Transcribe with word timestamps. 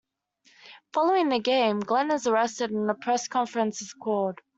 Following 0.93 1.29
the 1.29 1.37
game, 1.37 1.79
Glen 1.81 2.09
is 2.09 2.25
arrested 2.25 2.71
and 2.71 2.89
a 2.89 2.95
press 2.95 3.27
conference 3.27 3.83
is 3.83 3.93
called. 3.93 4.39